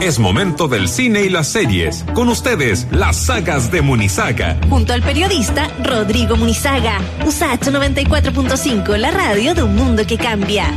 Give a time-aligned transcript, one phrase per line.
[0.00, 2.04] Es momento del cine y las series.
[2.14, 4.56] Con ustedes, las sagas de Munizaga.
[4.70, 7.00] Junto al periodista Rodrigo Munizaga.
[7.26, 10.72] USACH 94.5, la radio de un mundo que cambia.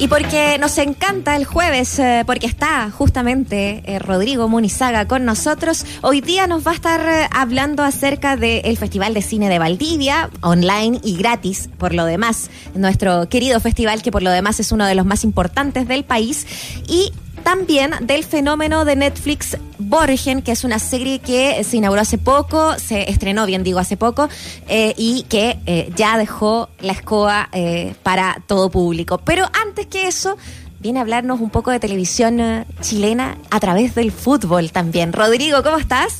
[0.00, 5.84] Y porque nos encanta el jueves, eh, porque está justamente eh, Rodrigo Munizaga con nosotros,
[6.00, 10.30] hoy día nos va a estar eh, hablando acerca del Festival de Cine de Valdivia,
[10.40, 14.86] online y gratis por lo demás, nuestro querido festival que por lo demás es uno
[14.86, 16.46] de los más importantes del país.
[16.88, 17.12] Y
[17.54, 22.78] también del fenómeno de Netflix Borgen, que es una serie que se inauguró hace poco,
[22.78, 24.28] se estrenó, bien digo, hace poco,
[24.68, 29.18] eh, y que eh, ya dejó la escoba eh, para todo público.
[29.18, 30.36] Pero antes que eso,
[30.78, 35.12] viene a hablarnos un poco de televisión chilena a través del fútbol también.
[35.12, 36.18] Rodrigo, ¿cómo estás?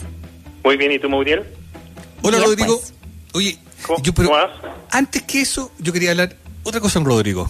[0.65, 1.45] Muy bien, ¿y tú, Mauriel?
[2.23, 2.77] Hola, Bien, Rodrigo.
[2.81, 2.93] pues.
[3.35, 4.51] Oye, ¿Cómo- yo, pero cómo vas?
[4.91, 7.49] antes que eso, yo quería hablar otra cosa con Rodrigo.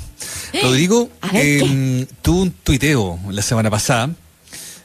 [0.63, 4.11] Rodrigo eh, tuvo un tuiteo la semana pasada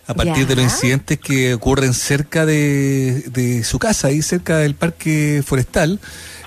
[0.08, 0.46] a partir Ya.
[0.46, 6.00] de los incidentes que ocurren cerca de, de su casa, ahí cerca del parque forestal.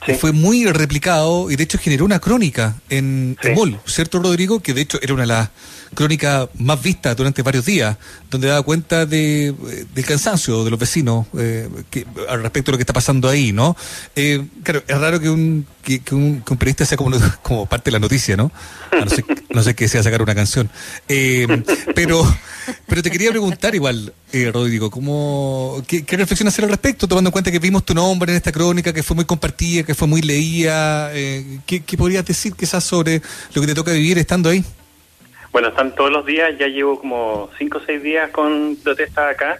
[0.06, 0.12] Sí.
[0.12, 3.48] que Fue muy replicado y de hecho generó una crónica en Sí.
[3.48, 4.60] Emol, ¿cierto Rodrigo?
[4.60, 5.48] Que de hecho era una de las
[5.94, 7.96] crónicas más vistas durante varios días,
[8.30, 9.54] donde daba cuenta de,
[9.94, 13.52] del cansancio de los vecinos eh, que, al respecto de lo que está pasando ahí,
[13.52, 13.76] ¿no?
[14.16, 17.66] Eh, claro, es raro que un, que, que un, que un periodista sea como, como
[17.66, 18.52] parte de la noticia, ¿no?
[18.92, 20.70] A no sé, no sé que sea sacar una canción.
[21.08, 21.46] Eh,
[21.94, 22.22] pero,
[22.86, 27.28] pero te quería preguntar igual, eh, Rodrigo, ¿cómo, qué, ¿qué reflexión hacer al respecto, tomando
[27.28, 30.06] en cuenta que vimos tu nombre en esta crónica, que fue muy compartida, que fue
[30.06, 31.10] muy leída?
[31.14, 33.22] Eh, ¿qué, ¿Qué podrías decir quizás sobre
[33.54, 34.64] lo que te toca vivir estando ahí?
[35.58, 39.58] Bueno, están todos los días, ya llevo como cinco o seis días con protestas acá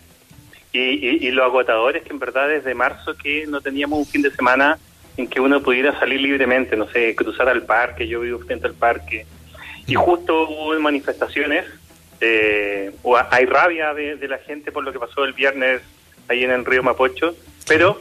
[0.73, 4.07] y, y, y lo agotador es que en verdad desde marzo que no teníamos un
[4.07, 4.79] fin de semana
[5.17, 8.75] en que uno pudiera salir libremente, no sé, cruzar al parque, yo vivo frente al
[8.75, 9.27] parque.
[9.89, 11.65] Y justo hubo manifestaciones,
[12.21, 15.83] eh, o hay rabia de, de la gente por lo que pasó el viernes
[16.29, 17.35] ahí en el río Mapocho,
[17.67, 18.01] pero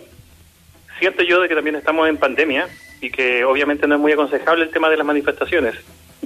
[1.00, 2.68] siento yo de que también estamos en pandemia
[3.02, 5.74] y que obviamente no es muy aconsejable el tema de las manifestaciones.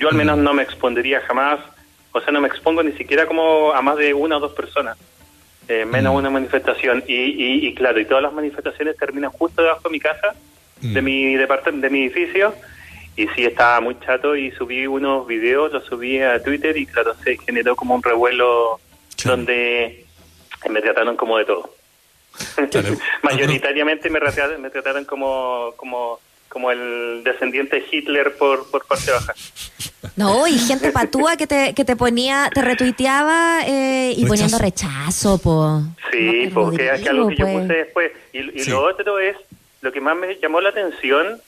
[0.01, 1.59] Yo al menos no me expondría jamás,
[2.12, 4.97] o sea, no me expongo ni siquiera como a más de una o dos personas,
[5.67, 6.17] eh, menos Mm.
[6.17, 7.03] una manifestación.
[7.07, 10.34] Y, y, y claro, y todas las manifestaciones terminan justo debajo de mi casa,
[10.81, 11.06] de Mm.
[11.06, 12.56] mi departamento, de mi edificio.
[13.16, 17.13] Y sí, estaba muy chato y subí unos videos, los subí a Twitter y claro,
[17.23, 18.79] se generó como un revuelo
[19.23, 20.06] donde
[20.69, 21.75] me trataron como de todo.
[23.23, 26.19] Mayoritariamente me trataron, me trataron como, como,
[26.51, 29.34] como el descendiente de Hitler por, por parte baja.
[30.17, 34.28] No, y gente patúa que te, que te ponía, te retuiteaba eh, y Rechazo.
[34.28, 35.81] poniendo rechazo, po.
[36.12, 37.67] Sí, No, porque es algo que yo puse pues.
[37.69, 38.12] después.
[38.34, 38.69] Y, y Sí.
[38.72, 39.38] lo otro es,
[39.81, 41.39] lo que más me llamó la atención,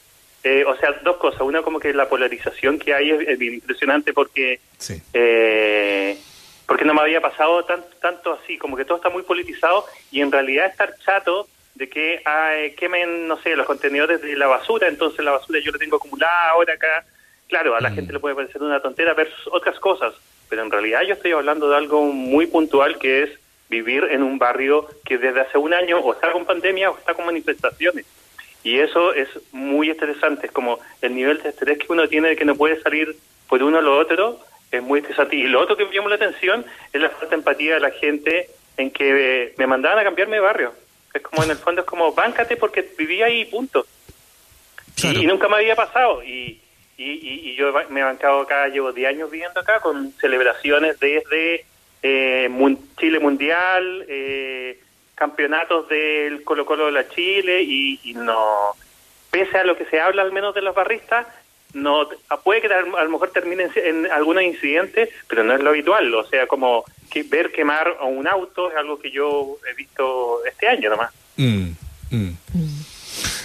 [0.43, 1.41] eh, o sea, dos cosas.
[1.41, 5.01] Una, como que la polarización que hay es, es bien impresionante porque Sí.
[5.13, 6.17] eh,
[6.65, 10.21] porque no me había pasado tan, tanto así, como que todo está muy politizado y
[10.21, 14.87] en realidad estar chato de que ay, quemen, no sé, los contenedores de la basura,
[14.87, 17.05] entonces la basura yo la tengo acumulada ahora acá.
[17.47, 17.95] Claro, a la Mm.
[17.95, 20.13] gente le puede parecer una tontera ver otras cosas,
[20.49, 23.29] pero en realidad yo estoy hablando de algo muy puntual que es
[23.69, 27.13] vivir en un barrio que desde hace un año o está con pandemia o está
[27.15, 28.05] con manifestaciones.
[28.63, 32.35] Y eso es muy estresante, es como el nivel de estrés que uno tiene de
[32.35, 33.15] que no puede salir
[33.49, 34.39] por uno o lo otro,
[34.71, 35.35] es muy estresante.
[35.35, 37.91] Y lo otro que me llamó la atención es la falta de empatía de la
[37.91, 38.47] gente
[38.77, 40.73] en que eh, me mandaban a cambiarme de barrio.
[41.13, 43.85] Es como en el fondo es como, báncate porque vivía ahí, punto.
[44.95, 45.19] Claro.
[45.19, 46.23] Y, y nunca me había pasado.
[46.23, 46.59] Y,
[46.97, 47.03] y,
[47.51, 51.65] y- yo me he bancado acá, llevo 10 años viviendo acá con celebraciones desde
[52.01, 52.49] eh,
[52.99, 54.79] Chile Mundial, eh,
[55.15, 58.73] campeonatos del Colo Colo de la Chile y, y no,
[59.31, 61.27] pese a lo que se habla al menos de los barristas,
[61.73, 62.07] no
[62.43, 66.13] puede que a lo mejor termine en, en algunos incidentes, pero no es lo habitual.
[66.13, 70.43] O sea, como que ver quemar a un auto es algo que yo he visto
[70.45, 71.11] este año nomás.
[71.37, 71.69] Mm,
[72.11, 72.33] mm.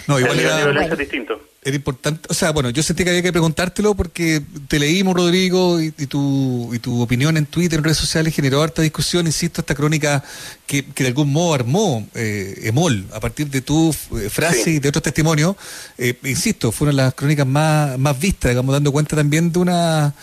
[0.09, 0.93] No, igual el nivel de era, violencia Bueno.
[0.93, 1.41] es distinto.
[1.69, 5.81] Era importante, o sea, bueno, yo sentí que había que preguntártelo porque te leímos, Rodrigo,
[5.81, 9.61] y, y tu, y tu opinión en Twitter, en redes sociales, generó harta discusión, insisto,
[9.61, 10.25] esta crónica
[10.67, 14.71] que, que de algún modo armó eh, Emol, a partir de tu eh, frase Sí.
[14.77, 15.55] y de otros testimonios,
[15.99, 20.15] eh, insisto, fueron las crónicas más, más vistas, digamos, dando cuenta también de una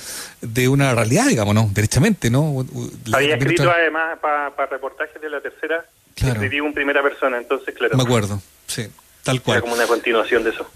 [0.42, 1.70] de una realidad, digamos, ¿no?
[1.74, 2.66] Derechamente, ¿no?
[3.06, 5.86] La- Había escrito otra- además para reportajes de la tercera,
[6.16, 6.42] Claro.
[6.42, 8.84] escribí en primera persona, entonces claro, Me acuerdo, sí,
[9.24, 9.62] tal era cual.
[9.62, 10.70] como una continuación de eso.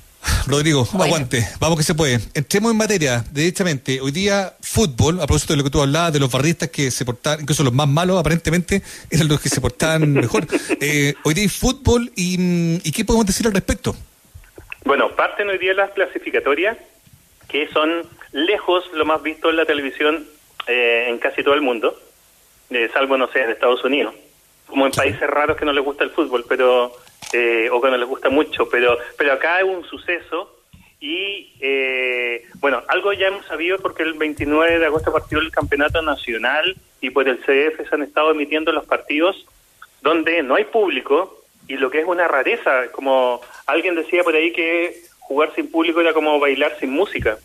[0.47, 1.05] Rodrigo, Bueno.
[1.05, 2.19] aguante, vamos que se puede.
[2.33, 4.01] Entremos en materia, derechamente.
[4.01, 7.05] Hoy día, fútbol, a propósito de lo que tú hablabas, de los barristas que se
[7.05, 10.45] portaban, incluso los más malos, aparentemente, eran los que se portaban mejor.
[10.81, 13.95] Eh, hoy día hay fútbol y, mm, y ¿qué podemos decir al respecto?
[14.85, 16.77] Bueno, parten hoy día las clasificatorias,
[17.47, 20.25] que son lejos lo más visto en la televisión
[20.67, 21.99] eh, en casi todo el mundo,
[22.69, 24.13] eh, salvo, no sé, en Estados Unidos,
[24.67, 26.93] como en países raros que no les gusta el fútbol, pero
[27.33, 30.55] eh, o que no les gusta mucho, pero, pero acá hay un suceso
[30.99, 36.01] y, eh, bueno, algo ya hemos sabido porque el 29 de agosto partió el Campeonato
[36.01, 39.45] Nacional y por el CDF se han estado emitiendo los partidos
[40.01, 44.51] donde no hay público y lo que es una rareza, como alguien decía por ahí
[44.51, 47.37] que jugar sin público era como bailar sin música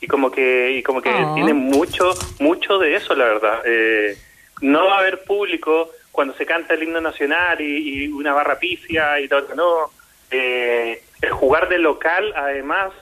[0.00, 1.34] y como que y como que Oh.
[1.34, 4.16] tiene mucho mucho de eso la verdad eh,
[4.60, 8.56] no va a haber público cuando se canta el himno nacional y, y una barra
[8.56, 9.90] pifia y todo no
[10.30, 12.92] eh, el jugar de local además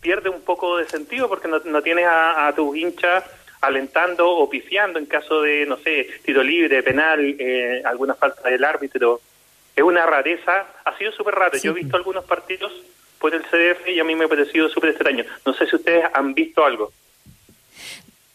[0.00, 3.22] pierde un poco de sentido porque no, no tienes a, a tus hinchas
[3.60, 8.64] alentando o pifiando en caso de, no sé, tiro libre, penal, eh, alguna falta del
[8.64, 9.20] árbitro.
[9.76, 11.56] Es una rareza, ha sido súper raro.
[11.58, 12.72] Yo he visto algunos partidos
[13.18, 15.24] por el CDF y a mí me ha parecido súper extraño.
[15.44, 16.92] No sé si ustedes han visto algo.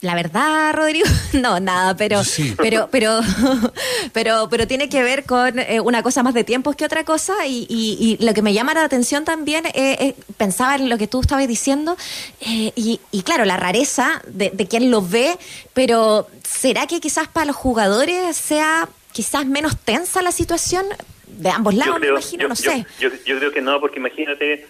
[0.05, 2.53] La verdad, Rodrigo, no, nada, pero, Sí.
[2.57, 3.19] pero, pero,
[4.13, 7.45] pero, pero tiene que ver con eh, una cosa más de tiempos que otra cosa
[7.47, 10.97] y, y- y lo que me llama la atención también, eh, eh, pensaba en lo
[10.97, 11.97] que tú estabas diciendo
[12.41, 15.37] eh, y, y claro, la rareza de, de quien lo ve,
[15.73, 20.85] pero ¿será que quizás para los jugadores sea quizás menos tensa la situación
[21.27, 22.85] de ambos lados, me imagino, yo, no yo- sé.
[22.99, 24.67] Yo, yo creo que no, porque imagínate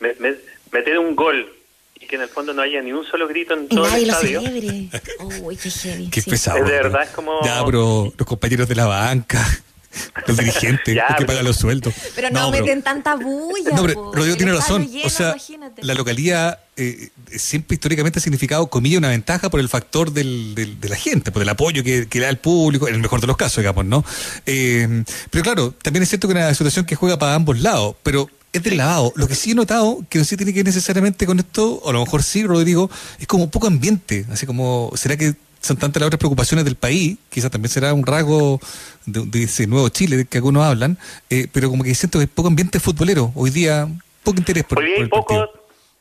[0.00, 0.36] me- me-
[0.72, 1.52] meter un gol
[2.00, 4.02] y que en el fondo no haya ni un solo grito en Y todo nadie
[4.02, 4.40] el lo estadio.
[4.42, 4.88] celebre.
[5.42, 6.08] Uy, qué heavy.
[6.10, 6.30] Qué sí.
[6.30, 6.58] pesado.
[6.58, 9.44] Es de verdad, es como- Ya, pero los compañeros de la banca,
[10.26, 11.92] los dirigentes, Ya, los que pagan los sueldos.
[12.14, 13.70] Pero no, meten tanta bulla.
[13.74, 14.12] No, pero.
[14.12, 14.86] Rodrigo tiene razón.
[14.88, 15.82] lleno, o sea, imagínate.
[15.84, 20.78] la localidad eh, siempre históricamente ha significado, comilla, una ventaja por el factor del, del-
[20.80, 23.20] de la gente, por el apoyo que, que le da el público, en el mejor
[23.20, 24.04] de los casos, digamos, ¿no?
[24.46, 27.96] Eh, pero claro, también es cierto que es una situación que juega para ambos lados,
[28.04, 29.12] pero es del lavado.
[29.16, 31.74] Lo que sí he notado, que no sé si tiene que ver necesariamente con esto,
[31.82, 34.24] o a lo mejor sí, Rodrigo, es como poco ambiente.
[34.30, 37.16] Así como, ¿será que son tantas las otras preocupaciones del país?
[37.30, 38.60] Quizás también será un rasgo
[39.06, 40.98] de, de ese nuevo Chile del que algunos hablan,
[41.30, 43.32] eh, pero como que siento que hay poco ambiente futbolero.
[43.34, 43.88] Hoy día,
[44.22, 45.46] poco interés por, Hoy día por hay el poco, partido.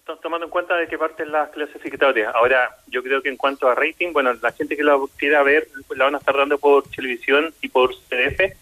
[0.06, 2.34] to- tomando en cuenta de que parten las clasificatorias.
[2.36, 5.68] Ahora, yo creo que en cuanto a rating, bueno, la gente que la quiera ver
[5.96, 8.54] la van a estar dando por televisión y por CDF.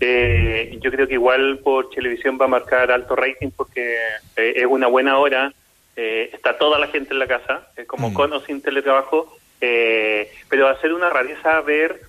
[0.00, 3.96] Eh, yo creo que igual por televisión va a marcar alto rating porque
[4.36, 5.52] eh, es una buena hora,
[5.96, 8.14] eh, está toda la gente en la casa, es como Mm.
[8.14, 12.00] con o sin teletrabajo, eh, pero va a ser una rareza ver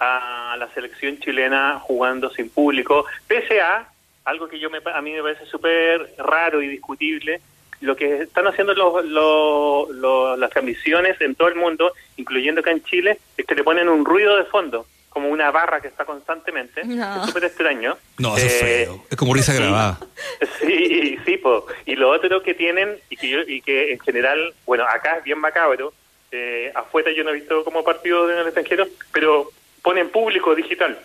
[0.00, 3.88] a la selección chilena jugando sin público, pese a
[4.24, 7.40] algo que yo me, a mí me parece súper raro y discutible,
[7.80, 12.72] lo que están haciendo los, los- los- las transmisiones en todo el mundo, incluyendo acá
[12.72, 16.04] en Chile, es que le ponen un ruido de fondo, como una barra que está
[16.04, 17.22] constantemente, No.
[17.22, 17.96] es súper extraño.
[18.18, 19.04] No, eso es Eh, feo.
[19.08, 19.58] Es como risa sí.
[19.62, 19.98] grabada.
[20.60, 21.64] Sí, sí, po.
[21.86, 25.24] y lo otro que tienen, y que, yo, y que en general, bueno, acá es
[25.24, 25.94] bien macabro,
[26.32, 30.98] eh, afuera yo no he visto como partido en el extranjero, pero ponen público digital.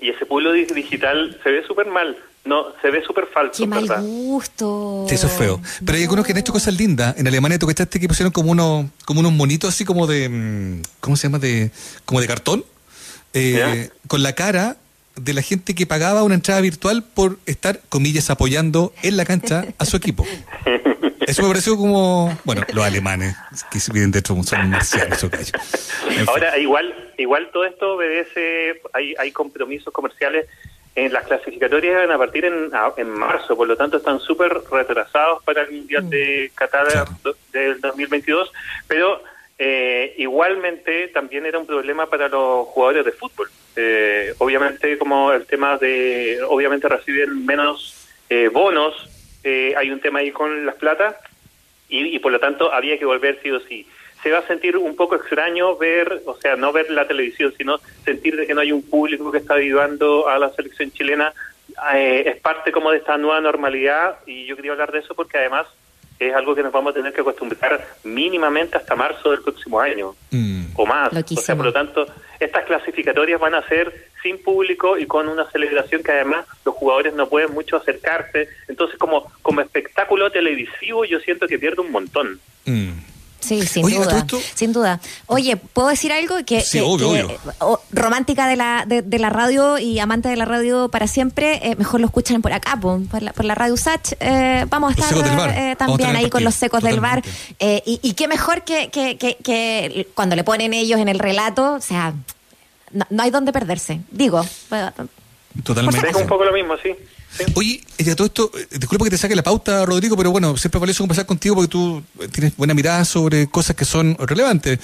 [0.00, 3.68] Y ese público di- digital se ve súper mal, no se ve súper falso, Qué
[3.68, 4.02] mal ¿verdad?
[4.02, 5.04] gusto.
[5.08, 5.60] Sí, eso es feo.
[5.86, 7.16] Pero hay algunos que han hecho cosas lindas.
[7.16, 10.82] En Alemania, ¿tú cachaste que pusieron como unos, como unos monitos así como de, mm,
[10.98, 11.38] ¿cómo se llama?
[11.38, 11.70] De,
[12.04, 12.64] como de cartón.
[13.34, 14.76] Eh, con la cara
[15.16, 19.66] de la gente que pagaba una entrada virtual por estar, comillas, apoyando en la cancha
[19.78, 20.26] a su equipo.
[21.26, 23.36] Eso me pareció como, bueno, los alemanes,
[23.70, 26.26] que se viven dentro son marcianos, fin.
[26.26, 30.46] Ahora, igual igual todo esto obedece, hay, hay compromisos comerciales
[30.96, 35.42] en las clasificatorias van a partir en, en marzo, por lo tanto están súper retrasados
[35.44, 37.36] para el Mundial de Qatar Claro.
[37.52, 38.50] del 2022,
[38.88, 39.22] pero
[39.62, 43.50] eh, igualmente también era un problema para los jugadores de fútbol.
[43.76, 48.94] Eh, obviamente como el tema de, obviamente reciben menos eh, bonos,
[49.44, 51.20] eh, hay un tema ahí con las plata,
[51.90, 53.86] y, y por lo tanto había que volver sí o sí.
[54.22, 57.80] Se va a sentir un poco extraño ver, o sea, no ver la televisión, sino
[58.02, 61.34] sentir de que no hay un público que está ayudando a la selección chilena.
[61.94, 65.36] Eh, es parte como de esta nueva normalidad y yo quería hablar de eso porque
[65.36, 65.66] además
[66.20, 70.14] es algo que nos vamos a tener que acostumbrar mínimamente hasta marzo del próximo año
[70.30, 70.66] Mm.
[70.74, 71.12] o más.
[71.12, 71.40] Loquísimo.
[71.40, 72.06] O sea, por lo tanto,
[72.38, 77.14] estas clasificatorias van a ser sin público y con una celebración que además los jugadores
[77.14, 78.48] no pueden mucho acercarse.
[78.68, 82.38] Entonces, como, como espectáculo televisivo, yo siento que pierde un montón.
[82.66, 82.90] Mm.
[83.40, 84.26] Sí, sin Oye, ¿a duda.
[84.54, 85.00] Sin duda.
[85.26, 86.36] Oye, ¿puedo decir algo?
[86.46, 87.38] Que, Sí, que- obvio, que, obvio.
[87.60, 91.60] o- romántica de la, de, de la radio y amante de la radio para siempre,
[91.70, 94.12] eh, mejor lo escuchan por acá, po, por, la, por la radio Sach.
[94.20, 97.22] Eh, vamos a estar eh, también ahí con los secos del bar.
[97.58, 101.18] Eh, y, y qué mejor que, que, que, que cuando le ponen ellos en el
[101.18, 102.12] relato, o sea,
[102.92, 104.00] no, no hay dónde perderse.
[104.10, 104.90] Digo, eh,
[105.64, 106.08] Totalmente.
[106.08, 106.90] Es un poco lo mismo, sí.
[107.54, 110.78] Oye, ya todo esto, eh, disculpa que te saque la pauta, Rodrigo, pero bueno, siempre
[110.78, 114.78] es valioso conversar contigo porque tú tienes buena mirada sobre cosas que son relevantes.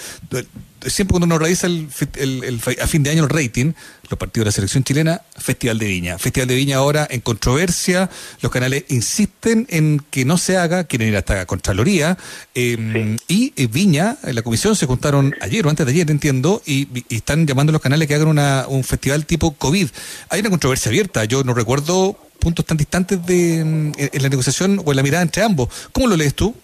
[0.86, 3.72] Siempre cuando uno realiza el, el, a fin de año el rating,
[4.08, 6.18] los partidos de la selección chilena, Festival de Viña.
[6.18, 8.08] Festival de Viña ahora en controversia,
[8.40, 12.16] los canales insisten en que no se haga, quieren ir hasta Contraloría,
[12.54, 16.62] em, y eh, Viña, en la comisión se juntaron ayer o antes de ayer, entiendo,
[16.64, 19.88] y, y están llamando a los canales que hagan una, un festival tipo COVID.
[20.28, 24.81] Hay una controversia abierta, yo no recuerdo puntos tan distantes de, mm, en la negociación
[24.85, 25.88] o en la mirada entre ambos.
[25.93, 26.55] ¿Cómo lo lees tú?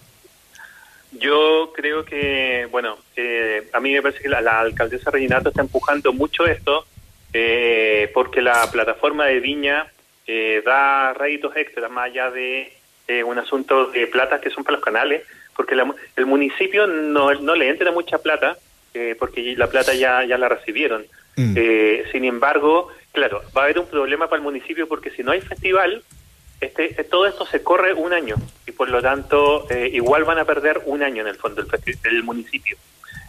[1.22, 6.12] Yo creo que, bueno, eh, a mí me parece que la, alcaldesa Reginato está empujando
[6.12, 6.86] mucho esto
[7.32, 9.86] eh, porque la plataforma de Viña
[10.26, 12.72] eh, da réditos extras más allá de
[13.26, 15.22] un asunto de plata que son para los canales,
[15.54, 15.76] porque
[16.16, 18.56] el municipio no, no le entra mucha plata
[19.18, 21.04] porque la plata ya, ya la recibieron.
[21.36, 21.54] Mm.
[22.10, 25.42] sin embargo, Claro, va a haber un problema para el municipio porque si no hay
[25.42, 26.02] festival,
[26.60, 30.38] este, este todo esto se corre un año y por lo tanto eh, igual van
[30.38, 31.62] a perder un año en el fondo
[32.04, 32.76] el, municipio,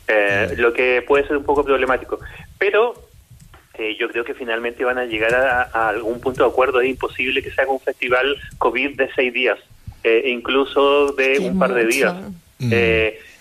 [0.07, 2.19] eh, lo que puede ser un poco problemático.
[2.57, 2.93] Pero
[3.73, 6.79] eh, yo creo que finalmente van a llegar a, algún punto de acuerdo.
[6.79, 9.59] Es imposible que se haga un festival COVID de seis días,
[10.25, 12.15] incluso de un par de días.
[12.59, 12.69] Mm.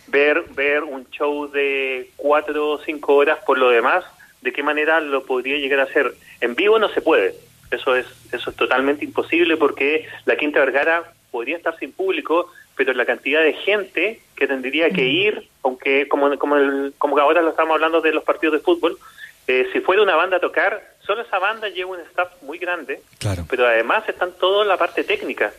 [0.08, 4.04] ver, ver un show de cuatro o cinco horas por lo demás
[4.42, 6.14] de qué manera lo podría llegar a hacer.
[6.42, 7.34] En vivo no se puede,
[7.70, 12.92] eso es, eso es totalmente imposible porque la Quinta Vergara podría estar sin público, pero
[12.92, 17.50] la cantidad de gente que tendría que ir, aunque como, como, el, como ahora lo
[17.50, 18.98] estamos hablando de los partidos de fútbol,
[19.46, 23.00] eh, si fuera una banda a tocar, solo esa banda lleva un staff muy grande,
[23.18, 23.46] claro.
[23.48, 25.52] pero además están toda la parte técnica.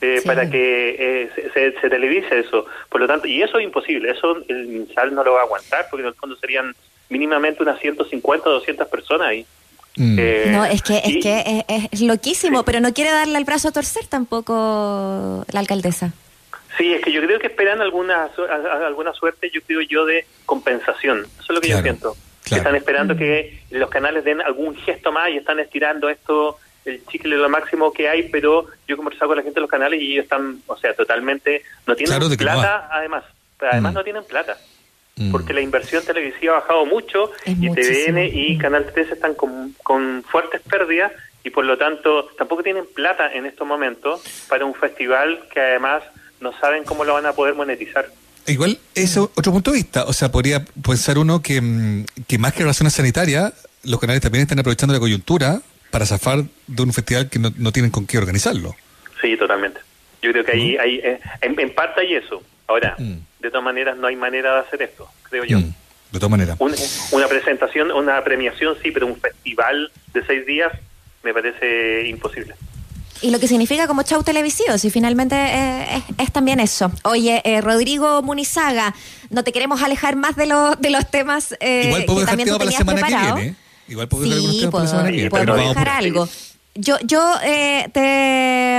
[0.00, 2.66] Eh, para que eh, se, se, televise eso.
[2.90, 5.86] Por lo tanto, y eso es imposible, eso el MinSal no lo va a aguantar,
[5.88, 6.74] porque en el fondo serían
[7.08, 9.46] mínimamente unas 150 o 200 personas ahí.
[9.96, 10.16] Mm.
[10.18, 13.72] Eh, no, es que, es, que es, loquísimo, pero no quiere darle el brazo a
[13.72, 16.12] torcer tampoco la alcaldesa.
[16.76, 18.28] Sí, es que yo creo que esperan alguna,
[18.86, 21.20] alguna suerte, yo creo yo, de compensación.
[21.20, 22.16] Eso es lo que yo siento.
[22.50, 23.18] Están esperando mm.
[23.18, 27.92] que los canales den algún gesto más y están estirando esto, el chicle lo máximo
[27.92, 30.60] que hay, pero yo he conversado con la gente de los canales y ellos están,
[30.66, 33.24] o sea, totalmente, no tienen plata, además.
[33.60, 33.94] Además mm.
[33.94, 34.58] no tienen plata.
[35.16, 35.30] Mm.
[35.30, 40.60] porque la inversión televisiva ha bajado mucho y TVN y Canal 3 están con, fuertes
[40.62, 41.12] pérdidas
[41.44, 46.02] y por lo tanto tampoco tienen plata en estos momentos para un festival que además
[46.40, 48.08] no saben cómo lo van a poder monetizar.
[48.48, 50.04] Igual, eso otro punto de vista.
[50.04, 53.52] O sea, podría pensar uno que, mm, que más que razones sanitarias,
[53.84, 55.60] los canales también están aprovechando la coyuntura
[55.92, 58.74] para zafar de un festival que no, no tienen con qué organizarlo.
[59.22, 59.80] Sí, totalmente.
[60.22, 62.42] Yo creo que ahí, hay, eh, en, parte hay eso.
[62.66, 65.58] Ahora, mm de todas maneras no hay manera de hacer esto, creo yo.
[65.58, 65.74] Mm,
[66.12, 66.58] de todas maneras.
[67.12, 70.72] una presentación, una premiación sí, pero un festival de seis días
[71.22, 72.54] me parece imposible.
[73.20, 76.92] Y lo que significa como show televisivo, si finalmente eh, es, también eso.
[77.04, 78.94] Oye, eh, Rodrigo Munizaga,
[79.30, 82.48] no te queremos alejar más de, los de los temas eh, Igual puedo que también
[82.48, 83.38] tú tenías preparado.
[83.88, 85.68] Igual puedo dejar algunos temas para la semana que viene.
[85.68, 86.28] Dejar algo.
[86.74, 87.34] Yo, yo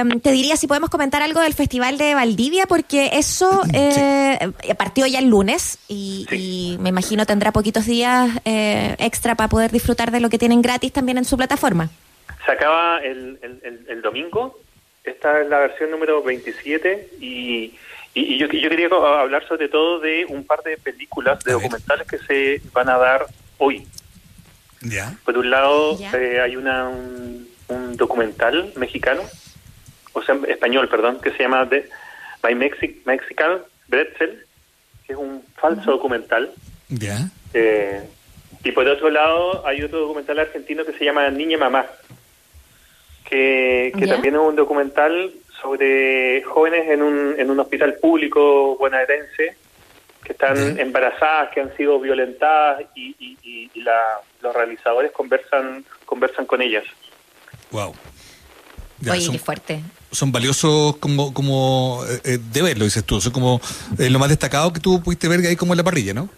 [0.01, 5.05] eh, te, diría si podemos comentar algo del Festival de Valdivia, porque eso eh, partió
[5.07, 10.19] ya el lunes y, me imagino tendrá poquitos días eh, extra para poder disfrutar de
[10.19, 11.89] lo que tienen gratis también en su plataforma.
[12.45, 13.39] Se acaba el,
[13.87, 14.59] el, domingo,
[15.03, 17.73] esta es la versión número 27 y,
[18.13, 22.19] y, yo, yo quería hablar sobre todo de un par de películas, de documentales que
[22.19, 23.25] se van a dar
[23.57, 23.83] hoy.
[24.81, 25.15] Ya.
[25.25, 25.97] Por un lado,
[26.43, 26.89] hay una,
[27.67, 29.23] un documental mexicano,
[30.15, 31.87] o sea, español, perdón, que se llama The,
[32.43, 34.43] My Mexican Bretzel,
[35.05, 36.51] que es un falso documental.
[36.89, 37.29] Ya.
[37.53, 38.01] Eh,
[38.63, 41.85] y por otro lado, hay otro documental argentino que se llama Niña Mamá,
[43.23, 45.31] que, que también es un documental
[45.61, 49.55] sobre jóvenes en un, en un hospital público bonaerense
[50.23, 54.01] que están embarazadas, que han sido violentadas y, y, y la,
[54.41, 56.83] los realizadores conversan conversan con ellas.
[57.71, 57.93] Wow.
[59.01, 59.81] Oye, son, qué fuerte.
[60.11, 63.19] Son valiosos como, como eh, eh, de verlo, dices tú.
[63.21, 63.61] Son como
[63.99, 66.29] eh, lo más destacado que tú pudiste ver ahí como en la parrilla, ¿no?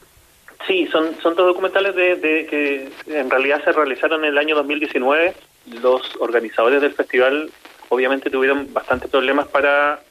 [0.65, 5.33] Sí, son, son todos documentales de, que en realidad se realizaron en el año 2019.
[5.81, 7.51] Los organizadores del festival
[7.89, 10.01] obviamente tuvieron bastantes problemas para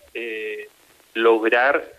[1.13, 1.93] lograr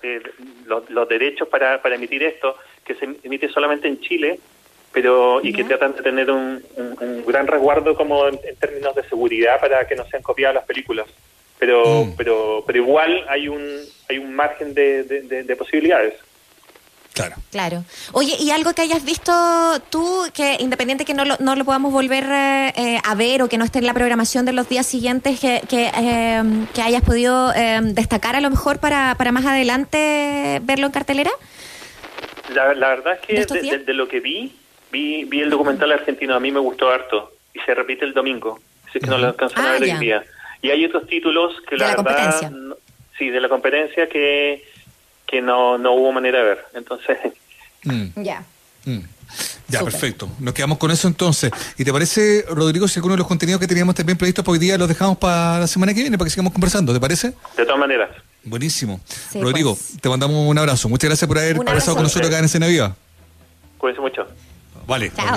[0.65, 4.39] los, los, derechos para, para emitir esto, que se emite solamente en Chile
[4.97, 6.59] pero y que tratan de tener un,
[7.27, 11.05] gran resguardo como en, términos de seguridad para que no sean copiadas las películas
[11.59, 12.15] pero mm.
[12.17, 13.63] pero pero igual hay un
[14.09, 16.15] hay un margen de, de, posibilidades
[17.13, 17.35] Claro.
[17.49, 17.83] Claro.
[18.11, 19.33] Oye, ¿y algo que hayas visto
[19.89, 23.49] tú, que independiente que no lo, no lo podamos volver eh, eh, a ver o
[23.49, 26.43] que no esté en la programación de los días siguientes, que, que, eh,
[26.75, 31.31] que hayas podido eh, destacar a lo mejor para, para más adelante verlo en cartelera?
[32.53, 34.53] La, la verdad es ¿De que de lo que vi,
[34.97, 38.59] vi, vi el documental argentino, a mí me gustó harto y se repite el domingo,
[38.89, 39.93] así que no lo alcanzan Ah, a ver ya.
[39.95, 40.23] hoy día.
[40.61, 42.75] Y hay otros títulos que De la, la verdad, no-
[43.17, 44.63] sí, de la competencia que,
[45.25, 46.65] que no, no hubo manera de ver.
[46.73, 47.17] Entonces,
[47.83, 48.43] Mm, Ya.
[48.85, 48.99] mm.
[49.69, 50.27] Ya, perfecto.
[50.39, 51.51] Nos quedamos con eso entonces.
[51.77, 54.59] ¿Y te parece, Rodrigo, si alguno de los contenidos que teníamos también previstos para hoy
[54.59, 56.91] día los dejamos para la semana que viene para que sigamos conversando?
[56.93, 57.33] ¿Te parece?
[57.55, 58.09] de todas maneras,
[58.43, 58.99] Buenísimo.
[59.05, 59.99] Sí, Rodrigo, pues.
[60.01, 60.87] te mandamos un abrazo.
[60.89, 62.95] Muchas gracias por haber conversado con nosotros acá en Escena Viva.
[63.77, 64.25] cuídense mucho.
[64.87, 65.11] Vale.
[65.13, 65.27] Chao.